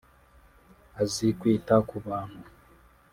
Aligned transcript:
Azi 1.01 1.27
kwita 1.39 1.75
ku 1.87 1.95
bantu 2.05 2.43